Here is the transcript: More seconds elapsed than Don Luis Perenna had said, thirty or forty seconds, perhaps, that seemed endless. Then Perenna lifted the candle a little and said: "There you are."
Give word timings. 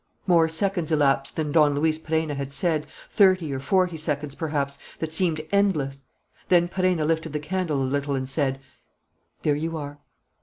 More 0.25 0.49
seconds 0.49 0.91
elapsed 0.91 1.35
than 1.35 1.51
Don 1.51 1.75
Luis 1.75 1.99
Perenna 1.99 2.33
had 2.33 2.51
said, 2.51 2.87
thirty 3.11 3.53
or 3.53 3.59
forty 3.59 3.97
seconds, 3.97 4.33
perhaps, 4.33 4.79
that 4.97 5.13
seemed 5.13 5.45
endless. 5.51 6.03
Then 6.47 6.67
Perenna 6.67 7.05
lifted 7.05 7.33
the 7.33 7.39
candle 7.39 7.83
a 7.83 7.83
little 7.83 8.15
and 8.15 8.27
said: 8.27 8.59
"There 9.43 9.53
you 9.53 9.77
are." 9.77 9.99